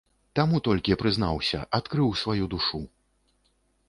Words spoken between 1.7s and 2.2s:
адкрыў